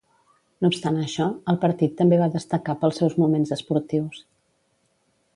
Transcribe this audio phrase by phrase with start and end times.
[0.65, 4.23] No obstant això, el partit també va destacar pels seus moments esportius.